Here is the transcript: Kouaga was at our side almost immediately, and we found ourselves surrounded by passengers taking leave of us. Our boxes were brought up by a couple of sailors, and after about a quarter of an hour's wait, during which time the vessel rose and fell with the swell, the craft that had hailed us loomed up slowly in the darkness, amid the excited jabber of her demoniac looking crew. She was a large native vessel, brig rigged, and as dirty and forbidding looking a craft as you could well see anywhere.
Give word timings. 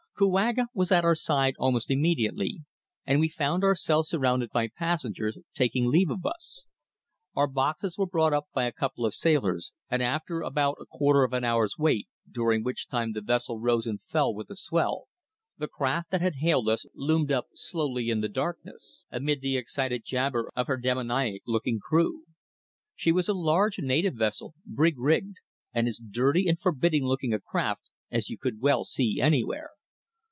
Kouaga 0.21 0.67
was 0.75 0.91
at 0.91 1.03
our 1.03 1.15
side 1.15 1.55
almost 1.57 1.89
immediately, 1.89 2.61
and 3.07 3.19
we 3.19 3.27
found 3.27 3.63
ourselves 3.63 4.07
surrounded 4.09 4.51
by 4.51 4.67
passengers 4.67 5.35
taking 5.55 5.87
leave 5.87 6.11
of 6.11 6.23
us. 6.27 6.67
Our 7.35 7.47
boxes 7.47 7.97
were 7.97 8.05
brought 8.05 8.31
up 8.31 8.45
by 8.53 8.65
a 8.65 8.71
couple 8.71 9.03
of 9.03 9.15
sailors, 9.15 9.73
and 9.89 9.99
after 10.03 10.41
about 10.41 10.77
a 10.79 10.85
quarter 10.85 11.23
of 11.23 11.33
an 11.33 11.43
hour's 11.43 11.75
wait, 11.79 12.07
during 12.31 12.63
which 12.63 12.87
time 12.87 13.13
the 13.13 13.21
vessel 13.21 13.59
rose 13.59 13.87
and 13.87 13.99
fell 13.99 14.31
with 14.31 14.49
the 14.49 14.55
swell, 14.55 15.07
the 15.57 15.67
craft 15.67 16.11
that 16.11 16.21
had 16.21 16.35
hailed 16.35 16.69
us 16.69 16.85
loomed 16.93 17.31
up 17.31 17.47
slowly 17.55 18.11
in 18.11 18.21
the 18.21 18.29
darkness, 18.29 19.03
amid 19.09 19.41
the 19.41 19.57
excited 19.57 20.03
jabber 20.05 20.51
of 20.55 20.67
her 20.67 20.77
demoniac 20.77 21.41
looking 21.47 21.79
crew. 21.79 22.25
She 22.95 23.11
was 23.11 23.27
a 23.27 23.33
large 23.33 23.79
native 23.79 24.13
vessel, 24.17 24.53
brig 24.67 24.99
rigged, 24.99 25.37
and 25.73 25.87
as 25.87 25.97
dirty 25.97 26.47
and 26.47 26.59
forbidding 26.59 27.05
looking 27.05 27.33
a 27.33 27.39
craft 27.39 27.89
as 28.11 28.29
you 28.29 28.37
could 28.37 28.61
well 28.61 28.83
see 28.83 29.19
anywhere. 29.19 29.71